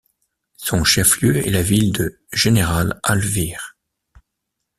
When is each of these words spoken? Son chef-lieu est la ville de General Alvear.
Son 0.57 0.83
chef-lieu 0.83 1.35
est 1.45 1.51
la 1.51 1.61
ville 1.61 1.91
de 1.91 2.19
General 2.33 2.99
Alvear. 3.03 3.77